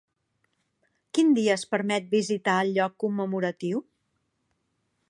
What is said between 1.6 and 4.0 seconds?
permet visitar el lloc commemoratiu?